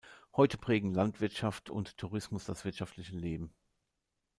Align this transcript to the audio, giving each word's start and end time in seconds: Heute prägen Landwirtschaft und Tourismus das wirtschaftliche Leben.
Heute 0.35 0.57
prägen 0.57 0.95
Landwirtschaft 0.95 1.69
und 1.69 1.95
Tourismus 1.99 2.45
das 2.45 2.65
wirtschaftliche 2.65 3.15
Leben. 3.15 3.53